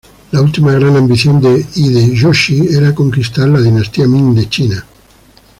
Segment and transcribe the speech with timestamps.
[0.31, 4.85] La última gran ambición de Hideyoshi era conquistar la Dinastía Ming de China.